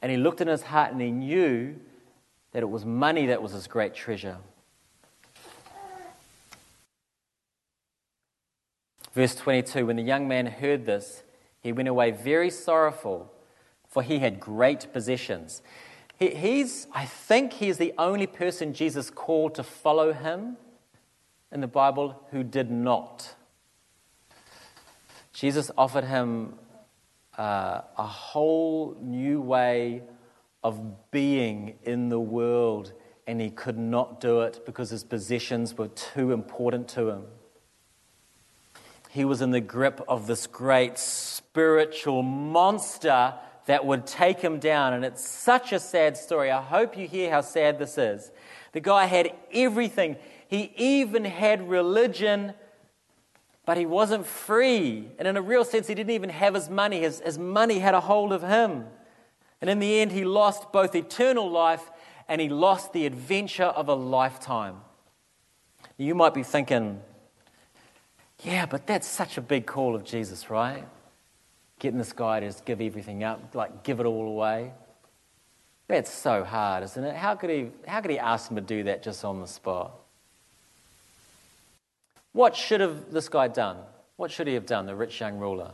And 0.05 0.11
he 0.11 0.19
looked 0.19 0.39
in 0.39 0.47
his 0.47 0.61
heart 0.61 0.91
and 0.91 1.01
he 1.01 1.09
knew 1.09 1.77
that 2.51 2.61
it 2.61 2.69
was 2.69 2.85
money 2.85 3.25
that 3.25 3.41
was 3.41 3.53
his 3.53 3.65
great 3.65 3.95
treasure. 3.95 4.37
Verse 9.15 9.33
22 9.33 9.87
When 9.87 9.95
the 9.95 10.03
young 10.03 10.27
man 10.27 10.45
heard 10.45 10.85
this, 10.85 11.23
he 11.59 11.71
went 11.71 11.87
away 11.87 12.11
very 12.11 12.51
sorrowful, 12.51 13.33
for 13.87 14.03
he 14.03 14.19
had 14.19 14.39
great 14.39 14.93
possessions. 14.93 15.63
He, 16.19 16.35
he's, 16.35 16.85
I 16.93 17.05
think 17.05 17.53
he's 17.53 17.79
the 17.79 17.95
only 17.97 18.27
person 18.27 18.75
Jesus 18.75 19.09
called 19.09 19.55
to 19.55 19.63
follow 19.63 20.13
him 20.13 20.57
in 21.51 21.61
the 21.61 21.67
Bible 21.67 22.21
who 22.29 22.43
did 22.43 22.69
not. 22.69 23.33
Jesus 25.33 25.71
offered 25.75 26.03
him 26.03 26.59
uh, 27.37 27.81
a 27.97 28.05
whole 28.05 28.97
new 29.01 29.41
way 29.41 30.03
of 30.63 31.11
being 31.11 31.75
in 31.83 32.09
the 32.09 32.19
world, 32.19 32.93
and 33.27 33.39
he 33.39 33.49
could 33.49 33.77
not 33.77 34.19
do 34.19 34.41
it 34.41 34.65
because 34.65 34.89
his 34.89 35.03
possessions 35.03 35.77
were 35.77 35.89
too 35.89 36.31
important 36.31 36.87
to 36.89 37.09
him 37.09 37.23
he 39.15 39.23
was 39.23 39.41
in 39.41 39.51
the 39.51 39.61
grip 39.61 40.01
of 40.09 40.27
this 40.27 40.45
great 40.45 40.97
spiritual 40.97 42.21
monster 42.21 43.33
that 43.65 43.85
would 43.85 44.05
take 44.05 44.41
him 44.41 44.59
down. 44.59 44.91
And 44.91 45.05
it's 45.05 45.25
such 45.25 45.71
a 45.71 45.79
sad 45.79 46.17
story. 46.17 46.51
I 46.51 46.61
hope 46.61 46.97
you 46.97 47.07
hear 47.07 47.31
how 47.31 47.39
sad 47.39 47.79
this 47.79 47.97
is. 47.97 48.29
The 48.73 48.81
guy 48.81 49.05
had 49.05 49.31
everything, 49.53 50.17
he 50.49 50.73
even 50.75 51.23
had 51.23 51.69
religion, 51.69 52.55
but 53.65 53.77
he 53.77 53.85
wasn't 53.85 54.25
free. 54.25 55.09
And 55.17 55.27
in 55.27 55.37
a 55.37 55.41
real 55.41 55.65
sense, 55.65 55.87
he 55.87 55.95
didn't 55.95 56.11
even 56.11 56.29
have 56.29 56.53
his 56.53 56.69
money. 56.69 57.01
His, 57.01 57.19
his 57.19 57.37
money 57.37 57.79
had 57.79 57.95
a 57.95 57.99
hold 57.99 58.31
of 58.31 58.43
him. 58.43 58.85
And 59.59 59.69
in 59.69 59.79
the 59.79 59.99
end, 59.99 60.11
he 60.11 60.23
lost 60.23 60.71
both 60.71 60.95
eternal 60.95 61.49
life 61.49 61.89
and 62.27 62.39
he 62.39 62.49
lost 62.49 62.93
the 62.93 63.05
adventure 63.05 63.63
of 63.63 63.89
a 63.89 63.93
lifetime. 63.93 64.77
You 65.97 66.13
might 66.13 66.33
be 66.33 66.43
thinking, 66.43 67.01
yeah, 68.43 68.65
but 68.65 68.85
that's 68.85 69.07
such 69.07 69.37
a 69.37 69.41
big 69.41 69.65
call 69.65 69.95
of 69.95 70.03
Jesus, 70.03 70.49
right? 70.49 70.85
Getting 71.79 71.97
this 71.97 72.13
guy 72.13 72.41
to 72.41 72.47
just 72.47 72.65
give 72.65 72.81
everything 72.81 73.23
up, 73.23 73.55
like 73.55 73.83
give 73.83 73.99
it 73.99 74.05
all 74.05 74.27
away. 74.27 74.73
That's 75.87 76.11
so 76.11 76.43
hard, 76.43 76.83
isn't 76.83 77.03
it? 77.03 77.15
How 77.15 77.35
could 77.35 77.49
he, 77.49 77.69
how 77.87 78.01
could 78.01 78.11
he 78.11 78.19
ask 78.19 78.49
him 78.49 78.55
to 78.55 78.61
do 78.61 78.83
that 78.83 79.03
just 79.03 79.23
on 79.23 79.39
the 79.39 79.47
spot? 79.47 79.93
What 82.35 82.55
should 82.55 82.81
have 82.81 83.11
this 83.11 83.29
guy 83.29 83.47
done? 83.47 83.77
What 84.17 84.29
should 84.29 84.47
he 84.47 84.53
have 84.53 84.67
done, 84.67 84.85
the 84.85 84.95
rich 84.95 85.19
young 85.19 85.39
ruler? 85.39 85.71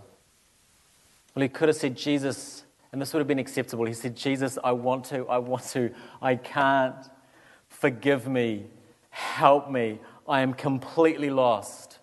Well, 1.36 1.44
he 1.44 1.50
could 1.50 1.68
have 1.68 1.76
said, 1.76 1.98
Jesus, 1.98 2.64
and 2.92 3.02
this 3.02 3.12
would 3.14 3.20
have 3.20 3.28
been 3.28 3.40
acceptable. 3.40 3.86
He 3.86 3.94
said, 3.94 4.16
Jesus, 4.16 4.58
I 4.64 4.72
want 4.72 5.06
to, 5.06 5.28
I 5.28 5.40
want 5.40 5.64
to, 5.72 5.92
I 6.22 6.36
can't. 6.36 6.96
Forgive 7.68 8.28
me, 8.28 8.68
help 9.10 9.70
me. 9.70 10.00
I 10.28 10.40
am 10.40 10.54
completely 10.54 11.30
lost 11.30 11.98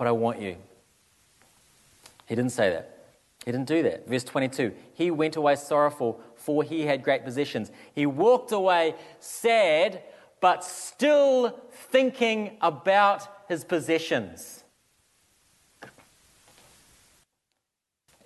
but 0.00 0.06
I 0.06 0.12
want 0.12 0.40
you. 0.40 0.56
He 2.26 2.34
didn't 2.34 2.52
say 2.52 2.70
that. 2.70 3.04
He 3.44 3.52
didn't 3.52 3.68
do 3.68 3.82
that. 3.82 4.08
Verse 4.08 4.24
22 4.24 4.72
He 4.94 5.10
went 5.10 5.36
away 5.36 5.56
sorrowful, 5.56 6.18
for 6.36 6.62
he 6.62 6.86
had 6.86 7.02
great 7.02 7.22
possessions. 7.22 7.70
He 7.94 8.06
walked 8.06 8.50
away 8.50 8.94
sad, 9.18 10.00
but 10.40 10.64
still 10.64 11.60
thinking 11.70 12.56
about 12.60 13.28
his 13.48 13.64
possessions. 13.64 14.64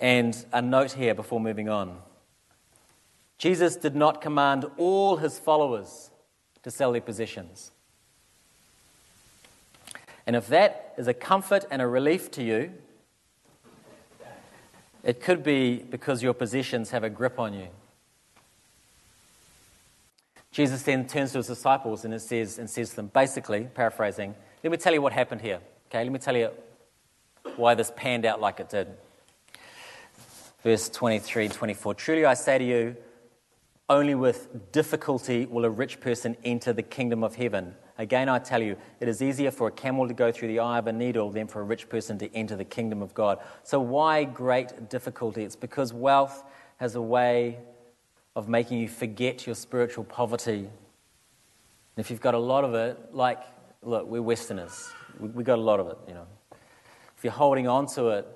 And 0.00 0.36
a 0.52 0.60
note 0.60 0.92
here 0.92 1.14
before 1.14 1.40
moving 1.40 1.68
on 1.68 1.98
Jesus 3.38 3.76
did 3.76 3.94
not 3.94 4.20
command 4.20 4.64
all 4.78 5.16
his 5.16 5.38
followers 5.38 6.10
to 6.62 6.70
sell 6.70 6.92
their 6.92 7.00
possessions. 7.00 7.72
And 10.26 10.34
if 10.34 10.46
that 10.48 10.94
is 10.96 11.08
a 11.08 11.14
comfort 11.14 11.66
and 11.70 11.82
a 11.82 11.86
relief 11.86 12.30
to 12.30 12.42
you, 12.42 12.72
it 15.02 15.20
could 15.20 15.42
be 15.42 15.76
because 15.76 16.22
your 16.22 16.32
possessions 16.32 16.90
have 16.90 17.04
a 17.04 17.10
grip 17.10 17.38
on 17.38 17.52
you. 17.52 17.68
Jesus 20.54 20.84
then 20.84 21.04
turns 21.08 21.32
to 21.32 21.38
his 21.38 21.48
disciples 21.48 22.04
and, 22.04 22.22
says, 22.22 22.60
and 22.60 22.70
says 22.70 22.90
to 22.90 22.96
them, 22.96 23.08
basically, 23.08 23.64
paraphrasing, 23.74 24.36
let 24.62 24.70
me 24.70 24.76
tell 24.76 24.94
you 24.94 25.02
what 25.02 25.12
happened 25.12 25.40
here. 25.40 25.58
Okay, 25.88 26.04
let 26.04 26.12
me 26.12 26.20
tell 26.20 26.36
you 26.36 26.50
why 27.56 27.74
this 27.74 27.90
panned 27.96 28.24
out 28.24 28.40
like 28.40 28.60
it 28.60 28.68
did. 28.68 28.86
Verse 30.62 30.88
23 30.88 31.48
24 31.48 31.94
Truly 31.94 32.24
I 32.24 32.34
say 32.34 32.58
to 32.58 32.64
you, 32.64 32.96
only 33.90 34.14
with 34.14 34.70
difficulty 34.70 35.44
will 35.44 35.64
a 35.64 35.70
rich 35.70 36.00
person 36.00 36.36
enter 36.44 36.72
the 36.72 36.84
kingdom 36.84 37.24
of 37.24 37.34
heaven. 37.34 37.74
Again, 37.98 38.28
I 38.28 38.38
tell 38.38 38.62
you, 38.62 38.76
it 39.00 39.08
is 39.08 39.22
easier 39.22 39.50
for 39.50 39.66
a 39.66 39.72
camel 39.72 40.06
to 40.06 40.14
go 40.14 40.30
through 40.30 40.48
the 40.48 40.60
eye 40.60 40.78
of 40.78 40.86
a 40.86 40.92
needle 40.92 41.32
than 41.32 41.48
for 41.48 41.62
a 41.62 41.64
rich 41.64 41.88
person 41.88 42.16
to 42.18 42.32
enter 42.32 42.54
the 42.54 42.64
kingdom 42.64 43.02
of 43.02 43.12
God. 43.12 43.40
So, 43.64 43.80
why 43.80 44.22
great 44.22 44.88
difficulty? 44.88 45.42
It's 45.42 45.56
because 45.56 45.92
wealth 45.92 46.44
has 46.76 46.94
a 46.94 47.02
way 47.02 47.58
of 48.36 48.48
making 48.48 48.78
you 48.78 48.88
forget 48.88 49.46
your 49.46 49.54
spiritual 49.54 50.04
poverty. 50.04 50.58
And 50.58 50.68
if 51.96 52.10
you've 52.10 52.20
got 52.20 52.34
a 52.34 52.38
lot 52.38 52.64
of 52.64 52.74
it, 52.74 53.14
like, 53.14 53.40
look, 53.82 54.06
we're 54.06 54.22
Westerners, 54.22 54.90
we've 55.20 55.46
got 55.46 55.58
a 55.58 55.62
lot 55.62 55.80
of 55.80 55.88
it, 55.88 55.98
you 56.08 56.14
know. 56.14 56.26
If 57.16 57.22
you're 57.22 57.32
holding 57.32 57.68
on 57.68 57.86
to 57.94 58.08
it, 58.08 58.26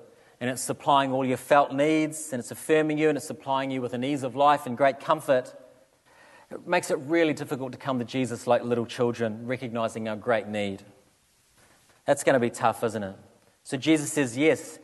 and 0.41 0.49
it's 0.49 0.61
supplying 0.61 1.11
all 1.11 1.25
your 1.25 1.37
felt 1.37 1.73
needs, 1.73 2.31
and 2.31 2.39
it's 2.39 2.51
affirming 2.51 2.97
you, 2.97 3.09
and 3.09 3.17
it's 3.17 3.27
supplying 3.27 3.71
you 3.71 3.81
with 3.81 3.93
an 3.93 4.05
ease 4.05 4.23
of 4.23 4.35
life 4.35 4.65
and 4.65 4.77
great 4.77 5.01
comfort, 5.01 5.53
it 6.49 6.65
makes 6.65 6.89
it 6.89 6.97
really 6.99 7.33
difficult 7.33 7.73
to 7.73 7.77
come 7.77 7.99
to 7.99 8.05
Jesus 8.05 8.47
like 8.47 8.63
little 8.63 8.85
children, 8.85 9.45
recognizing 9.45 10.07
our 10.07 10.15
great 10.15 10.47
need. 10.47 10.81
That's 12.05 12.23
going 12.23 12.33
to 12.33 12.39
be 12.39 12.49
tough, 12.49 12.83
isn't 12.83 13.03
it? 13.03 13.15
So 13.63 13.77
Jesus 13.77 14.13
says, 14.13 14.37
yes, 14.37 14.79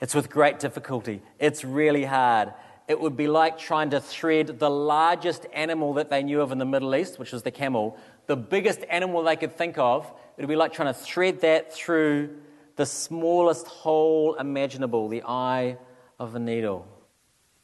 it's 0.00 0.14
with 0.14 0.28
great 0.28 0.58
difficulty. 0.58 1.22
It's 1.38 1.64
really 1.64 2.04
hard. 2.04 2.52
It 2.88 3.00
would 3.00 3.16
be 3.16 3.28
like 3.28 3.58
trying 3.58 3.90
to 3.90 4.00
thread 4.00 4.58
the 4.58 4.70
largest 4.70 5.46
animal 5.52 5.94
that 5.94 6.10
they 6.10 6.22
knew 6.22 6.40
of 6.40 6.52
in 6.52 6.58
the 6.58 6.64
Middle 6.64 6.94
East, 6.94 7.18
which 7.18 7.32
was 7.32 7.42
the 7.42 7.50
camel, 7.50 7.96
the 8.26 8.36
biggest 8.36 8.80
animal 8.90 9.22
they 9.22 9.36
could 9.36 9.56
think 9.56 9.78
of. 9.78 10.04
It 10.36 10.42
would 10.42 10.48
be 10.48 10.56
like 10.56 10.72
trying 10.72 10.92
to 10.92 10.98
thread 10.98 11.40
that 11.40 11.72
through 11.72 12.36
the 12.76 12.86
smallest 12.86 13.66
hole 13.66 14.34
imaginable, 14.34 15.08
the 15.08 15.22
eye 15.22 15.76
of 16.18 16.34
a 16.34 16.38
needle. 16.38 16.86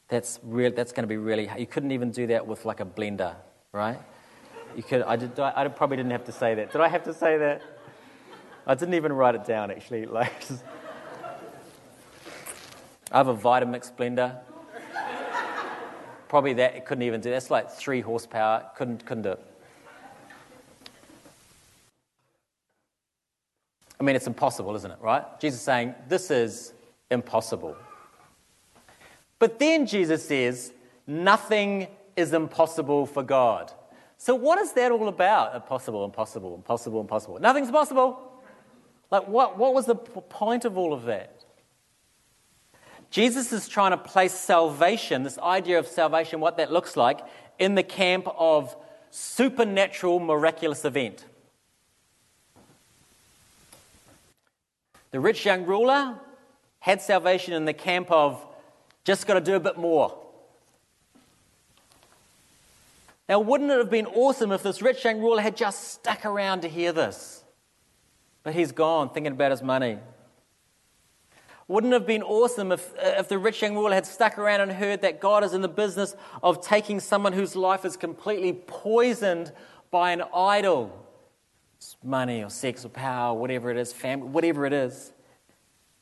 That's, 0.09 0.39
real, 0.43 0.73
that's 0.73 0.93
going 0.93 1.03
to 1.03 1.09
be 1.09 1.17
really 1.17 1.47
hard. 1.47 1.61
You 1.61 1.67
couldn't 1.67 1.93
even 1.93 2.11
do 2.11 2.29
that 2.29 2.47
with 2.47 2.65
like 2.65 2.81
a 2.81 2.87
blender, 2.87 3.35
right? 3.73 3.99
You 4.77 4.83
could, 4.83 5.03
I, 5.03 5.17
did, 5.17 5.39
I 5.39 5.67
probably 5.69 5.97
didn't 5.97 6.13
have 6.13 6.25
to 6.25 6.33
say 6.33 6.55
that. 6.55 6.73
Did 6.73 6.81
I 6.81 6.89
have 6.89 7.05
to 7.05 7.15
say 7.15 7.39
that? 7.39 7.63
I 8.67 8.75
didn't 8.75 8.95
even 8.95 9.13
write 9.13 9.35
it 9.35 9.45
down 9.45 9.71
actually. 9.71 10.07
Like, 10.11 10.33
I 13.11 13.17
have 13.17 13.29
a 13.29 13.35
Vitamix 13.35 13.91
blender. 13.91 14.39
Probably 16.29 16.53
that 16.55 16.77
it 16.77 16.85
couldn't 16.85 17.03
even 17.03 17.21
do. 17.21 17.31
That's 17.31 17.51
like 17.51 17.71
three 17.71 18.01
horsepower. 18.01 18.71
Couldn't 18.77 19.05
couldn't 19.07 19.23
do 19.23 19.33
it. 19.33 19.45
I 24.01 24.05
mean, 24.05 24.15
it's 24.15 24.27
impossible, 24.27 24.75
isn't 24.77 24.91
it? 24.91 24.99
Right? 25.01 25.25
Jesus 25.41 25.61
saying 25.61 25.95
this 26.09 26.31
is 26.31 26.73
impossible. 27.11 27.77
But 29.39 29.59
then 29.59 29.87
Jesus 29.87 30.27
says, 30.27 30.73
nothing 31.07 31.89
is 32.17 32.33
impossible 32.33 33.07
for 33.07 33.23
God. 33.23 33.73
So, 34.17 34.35
what 34.35 34.59
is 34.59 34.73
that 34.73 34.91
all 34.91 35.09
about? 35.09 35.55
Impossible, 35.55 36.05
impossible, 36.05 36.57
impossible, 36.57 37.01
impossible. 37.01 37.39
Nothing's 37.39 37.71
possible. 37.71 38.21
Like, 39.11 39.29
what, 39.29 39.57
what 39.57 39.75
was 39.75 39.87
the 39.87 39.95
point 39.95 40.65
of 40.65 40.77
all 40.77 40.93
of 40.93 41.05
that? 41.05 41.38
Jesus 43.11 43.53
is 43.53 43.69
trying 43.69 43.93
to 43.93 43.97
place 43.97 44.35
salvation, 44.35 45.23
this 45.23 45.39
idea 45.39 45.79
of 45.79 45.87
salvation, 45.87 46.41
what 46.41 46.59
that 46.59 46.71
looks 46.71 46.97
like, 46.97 47.21
in 47.59 47.75
the 47.75 47.83
camp 47.83 48.29
of 48.39 48.77
supernatural, 49.11 50.21
miraculous 50.21 50.85
event. 50.85 51.25
The 55.11 55.21
rich 55.21 55.47
young 55.47 55.65
ruler 55.65 56.19
had 56.81 57.01
salvation 57.01 57.55
in 57.55 57.65
the 57.65 57.73
camp 57.73 58.11
of 58.11 58.45
just 59.05 59.27
got 59.27 59.35
to 59.35 59.41
do 59.41 59.55
a 59.55 59.61
bit 59.61 59.79
more. 59.79 60.17
Now, 63.29 63.41
wouldn't 63.41 63.71
it 63.71 63.79
have 63.79 63.91
been 63.91 64.07
awesome 64.07 64.53
if 64.53 64.63
this 64.63 64.81
rich 64.81 65.05
young 65.05 65.21
ruler 65.21 65.41
had 65.41 65.57
just 65.57 65.89
stuck 65.89 66.25
around 66.25 66.63
to 66.63 66.69
hear 66.69 66.93
this? 66.93 67.43
But 68.43 68.55
he's 68.55 68.73
gone 68.73 69.11
thinking 69.11 69.33
about 69.33 69.51
his 69.51 69.63
money. 69.63 69.99
Wouldn't 71.69 71.93
it 71.93 71.97
have 71.97 72.07
been 72.07 72.23
awesome 72.23 72.73
if, 72.73 72.93
if 72.97 73.29
the 73.29 73.39
rich 73.39 73.61
young 73.61 73.75
ruler 73.75 73.95
had 73.95 74.07
stuck 74.07 74.39
around 74.39 74.63
and 74.63 74.73
heard 74.73 75.03
that 75.03 75.21
God 75.21 75.45
is 75.45 75.53
in 75.53 75.61
the 75.61 75.69
business 75.69 76.17
of 76.43 76.63
taking 76.63 76.99
someone 76.99 77.35
whose 77.35 77.55
life 77.55 77.85
is 77.85 77.97
completely 77.97 78.55
poisoned 78.55 79.53
by 79.91 80.13
an 80.13 80.23
idol? 80.35 81.05
money 82.03 82.43
or 82.43 82.51
sex 82.51 82.85
or 82.85 82.89
power, 82.89 83.39
whatever 83.39 83.71
it 83.71 83.77
is, 83.77 83.93
family, 83.93 84.29
whatever 84.29 84.67
it 84.67 84.73
is. 84.73 85.13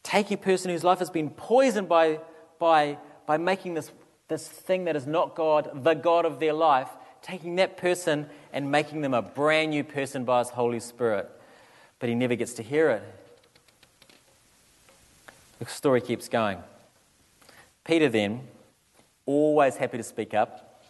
Taking 0.02 0.34
a 0.34 0.40
person 0.40 0.70
whose 0.70 0.84
life 0.84 1.00
has 1.00 1.10
been 1.10 1.30
poisoned 1.30 1.88
by, 1.88 2.20
by, 2.58 2.98
by 3.26 3.36
making 3.36 3.74
this, 3.74 3.90
this 4.28 4.48
thing 4.48 4.84
that 4.84 4.96
is 4.96 5.06
not 5.06 5.34
God, 5.34 5.70
the 5.84 5.94
God 5.94 6.24
of 6.24 6.40
their 6.40 6.52
life, 6.52 6.88
taking 7.22 7.56
that 7.56 7.76
person 7.76 8.26
and 8.52 8.70
making 8.70 9.00
them 9.00 9.14
a 9.14 9.22
brand 9.22 9.70
new 9.70 9.84
person 9.84 10.24
by 10.24 10.38
His 10.38 10.48
Holy 10.50 10.80
Spirit. 10.80 11.28
But 11.98 12.08
he 12.08 12.14
never 12.14 12.36
gets 12.36 12.54
to 12.54 12.62
hear 12.62 12.90
it. 12.90 13.02
The 15.58 15.66
story 15.66 16.00
keeps 16.00 16.28
going. 16.28 16.58
Peter, 17.84 18.08
then, 18.08 18.40
always 19.24 19.76
happy 19.76 19.96
to 19.96 20.02
speak 20.02 20.34
up, 20.34 20.82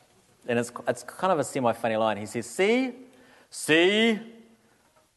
and 0.48 0.58
it's, 0.58 0.72
it's 0.88 1.02
kind 1.02 1.32
of 1.32 1.38
a 1.38 1.44
semi 1.44 1.72
funny 1.72 1.96
line. 1.96 2.16
He 2.16 2.26
says, 2.26 2.46
See, 2.46 2.92
see, 3.50 4.18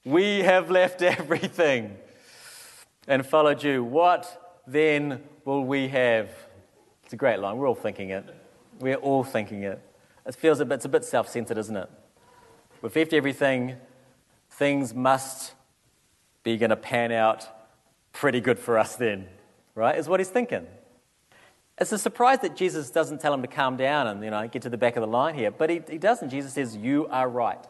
we 0.05 0.39
have 0.39 0.69
left 0.69 1.01
everything 1.01 1.97
and 3.07 3.25
followed 3.25 3.63
you. 3.63 3.83
What 3.83 4.61
then 4.67 5.23
will 5.45 5.63
we 5.63 5.87
have? 5.89 6.29
It's 7.03 7.13
a 7.13 7.17
great 7.17 7.39
line. 7.39 7.57
We're 7.57 7.67
all 7.67 7.75
thinking 7.75 8.11
it. 8.11 8.25
We're 8.79 8.95
all 8.95 9.23
thinking 9.23 9.63
it. 9.63 9.81
It 10.25 10.35
feels 10.35 10.59
a 10.59 10.65
bit, 10.65 10.75
it's 10.75 10.85
a 10.85 10.89
bit 10.89 11.03
self 11.03 11.27
centered, 11.27 11.57
isn't 11.57 11.75
it? 11.75 11.89
We've 12.81 12.95
left 12.95 13.13
everything. 13.13 13.77
Things 14.51 14.93
must 14.93 15.53
be 16.43 16.57
going 16.57 16.69
to 16.69 16.75
pan 16.75 17.11
out 17.11 17.47
pretty 18.13 18.41
good 18.41 18.59
for 18.59 18.77
us 18.77 18.95
then, 18.95 19.27
right? 19.79 19.97
Is 19.97 20.07
what 20.07 20.19
he's 20.19 20.29
thinking. 20.29 20.67
It's 21.79 21.91
a 21.91 21.97
surprise 21.97 22.39
that 22.39 22.55
Jesus 22.55 22.89
doesn't 22.89 23.21
tell 23.21 23.33
him 23.33 23.41
to 23.41 23.47
calm 23.47 23.77
down 23.77 24.07
and 24.07 24.23
you 24.23 24.29
know 24.29 24.47
get 24.47 24.63
to 24.63 24.69
the 24.69 24.77
back 24.77 24.97
of 24.97 25.01
the 25.01 25.07
line 25.07 25.33
here, 25.33 25.49
but 25.49 25.69
he, 25.69 25.81
he 25.89 25.97
doesn't. 25.97 26.29
Jesus 26.29 26.53
says, 26.53 26.75
"You 26.75 27.07
are 27.07 27.29
right. 27.29 27.65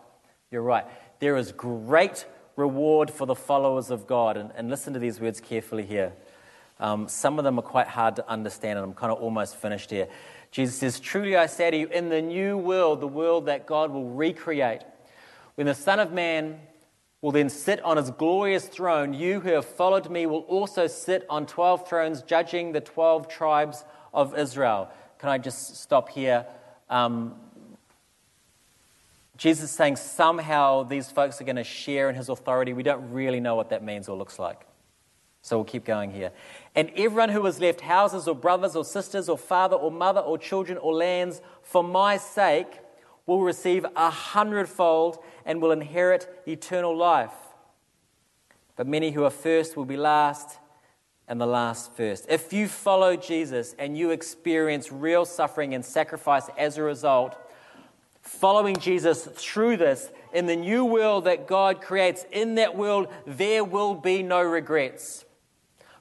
You're 0.52 0.64
right. 0.64 0.86
There 1.20 1.38
is 1.38 1.52
great 1.52 2.26
reward 2.56 3.12
for 3.12 3.28
the 3.28 3.36
followers 3.36 3.92
of 3.92 4.08
God." 4.08 4.36
And, 4.36 4.52
and 4.56 4.70
listen 4.70 4.94
to 4.94 5.00
these 5.00 5.22
words 5.22 5.40
carefully 5.40 5.86
here. 5.86 6.14
Um, 6.80 7.08
some 7.08 7.38
of 7.38 7.44
them 7.44 7.60
are 7.60 7.64
quite 7.64 7.88
hard 7.88 8.16
to 8.16 8.30
understand, 8.30 8.80
and 8.80 8.86
I'm 8.86 8.94
kind 8.94 9.12
of 9.12 9.20
almost 9.20 9.58
finished 9.58 9.92
here. 9.92 10.08
Jesus 10.52 10.78
says, 10.78 11.00
Truly 11.00 11.36
I 11.36 11.46
say 11.46 11.70
to 11.70 11.78
you, 11.78 11.88
in 11.88 12.10
the 12.10 12.22
new 12.22 12.58
world, 12.58 13.02
the 13.02 13.08
world 13.08 13.48
that 13.48 13.66
God 13.66 13.92
will 13.92 14.10
recreate, 14.10 14.82
when 15.56 15.68
the 15.68 15.76
Son 15.76 16.00
of 16.00 16.14
Man 16.14 16.60
will 17.22 17.32
then 17.32 17.50
sit 17.50 17.82
on 17.84 17.98
his 17.98 18.12
glorious 18.12 18.68
throne, 18.68 19.14
you 19.14 19.42
who 19.42 19.50
have 19.50 19.66
followed 19.66 20.10
me 20.10 20.26
will 20.26 20.40
also 20.42 20.88
sit 20.88 21.26
on 21.30 21.46
12 21.46 21.88
thrones, 21.88 22.22
judging 22.22 22.72
the 22.72 22.82
12 22.82 23.28
tribes 23.28 23.84
of 24.14 24.38
Israel. 24.38 24.90
Can 25.18 25.30
I 25.30 25.38
just 25.38 25.76
stop 25.78 26.10
here? 26.10 26.46
Um, 26.90 27.36
Jesus 29.36 29.70
is 29.70 29.72
saying 29.72 29.98
somehow 29.98 30.84
these 30.84 31.12
folks 31.12 31.40
are 31.42 31.46
going 31.46 31.56
to 31.58 31.64
share 31.64 32.10
in 32.10 32.16
his 32.16 32.30
authority. 32.30 32.74
We 32.74 32.84
don't 32.84 33.12
really 33.12 33.40
know 33.40 33.56
what 33.56 33.70
that 33.70 33.84
means 33.84 34.10
or 34.10 34.18
looks 34.18 34.40
like. 34.40 34.66
So 35.42 35.58
we'll 35.58 35.66
keep 35.66 35.86
going 35.86 36.12
here. 36.12 36.32
And 36.76 36.92
everyone 36.96 37.30
who 37.30 37.46
has 37.46 37.60
left 37.60 37.82
houses 37.82 38.28
or 38.28 38.36
brothers 38.36 38.76
or 38.76 38.84
sisters 38.84 39.30
or 39.30 39.38
father 39.38 39.76
or 39.76 39.92
mother 39.92 40.20
or 40.20 40.38
children 40.38 40.78
or 40.78 40.94
lands 40.94 41.42
for 41.64 41.84
my 41.84 42.18
sake 42.18 42.80
will 43.30 43.44
receive 43.44 43.86
a 43.96 44.10
hundredfold 44.10 45.20
and 45.46 45.62
will 45.62 45.72
inherit 45.72 46.28
eternal 46.48 46.98
life. 46.98 47.34
But 48.76 48.88
many 48.88 49.12
who 49.12 49.24
are 49.24 49.30
first 49.30 49.78
will 49.78 49.86
be 49.86 49.98
last, 49.98 50.58
and 51.30 51.40
the 51.40 51.46
last 51.46 51.94
first. 51.96 52.26
If 52.28 52.52
you 52.52 52.68
follow 52.68 53.16
Jesus 53.16 53.76
and 53.78 53.96
you 53.96 54.10
experience 54.10 54.92
real 54.92 55.26
suffering 55.26 55.76
and 55.76 55.86
sacrifice 55.86 56.50
as 56.58 56.78
a 56.78 56.84
result, 56.84 57.38
following 58.24 58.76
Jesus 58.78 59.26
through 59.26 59.78
this, 59.78 60.10
in 60.34 60.48
the 60.48 60.56
new 60.56 60.84
world 60.84 61.26
that 61.26 61.48
God 61.48 61.82
creates, 61.82 62.26
in 62.32 62.56
that 62.56 62.76
world, 62.76 63.10
there 63.28 63.64
will 63.64 63.94
be 63.94 64.24
no 64.24 64.42
regrets. 64.42 65.24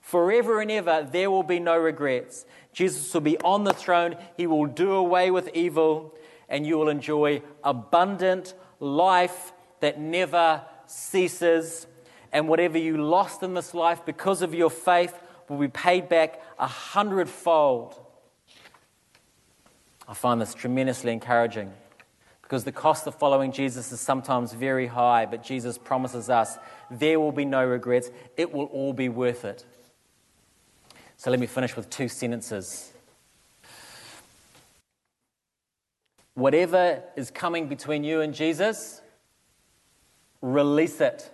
Forever 0.00 0.62
and 0.62 0.70
ever, 0.70 1.06
there 1.10 1.30
will 1.30 1.42
be 1.42 1.60
no 1.60 1.76
regrets. 1.76 2.46
Jesus 2.72 3.12
will 3.12 3.20
be 3.20 3.38
on 3.38 3.64
the 3.64 3.74
throne, 3.74 4.16
He 4.36 4.46
will 4.46 4.64
do 4.64 4.92
away 4.92 5.30
with 5.30 5.50
evil, 5.52 6.14
and 6.48 6.66
you 6.66 6.78
will 6.78 6.88
enjoy 6.88 7.42
abundant 7.62 8.54
life 8.80 9.52
that 9.80 10.00
never 10.00 10.62
ceases. 10.86 11.86
And 12.32 12.48
whatever 12.48 12.78
you 12.78 12.96
lost 12.96 13.42
in 13.42 13.54
this 13.54 13.74
life 13.74 14.04
because 14.04 14.42
of 14.42 14.54
your 14.54 14.70
faith 14.70 15.18
will 15.48 15.58
be 15.58 15.68
paid 15.68 16.08
back 16.08 16.40
a 16.58 16.66
hundredfold. 16.66 17.98
I 20.06 20.14
find 20.14 20.40
this 20.40 20.54
tremendously 20.54 21.12
encouraging 21.12 21.72
because 22.42 22.64
the 22.64 22.72
cost 22.72 23.06
of 23.06 23.14
following 23.14 23.52
Jesus 23.52 23.92
is 23.92 24.00
sometimes 24.00 24.54
very 24.54 24.86
high, 24.86 25.26
but 25.26 25.42
Jesus 25.42 25.76
promises 25.76 26.30
us 26.30 26.56
there 26.90 27.20
will 27.20 27.32
be 27.32 27.44
no 27.44 27.62
regrets. 27.64 28.10
It 28.38 28.52
will 28.52 28.64
all 28.66 28.94
be 28.94 29.10
worth 29.10 29.44
it. 29.44 29.66
So 31.18 31.30
let 31.30 31.40
me 31.40 31.46
finish 31.46 31.76
with 31.76 31.90
two 31.90 32.08
sentences. 32.08 32.92
Whatever 36.38 37.02
is 37.16 37.32
coming 37.32 37.66
between 37.66 38.04
you 38.04 38.20
and 38.20 38.32
Jesus, 38.32 39.02
release 40.40 41.00
it. 41.00 41.28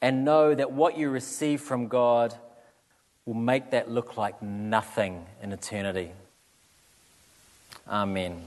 And 0.00 0.24
know 0.24 0.54
that 0.54 0.70
what 0.70 0.96
you 0.96 1.10
receive 1.10 1.60
from 1.60 1.88
God 1.88 2.36
will 3.24 3.34
make 3.34 3.72
that 3.72 3.90
look 3.90 4.16
like 4.16 4.40
nothing 4.40 5.26
in 5.42 5.50
eternity. 5.50 6.12
Amen. 7.88 8.44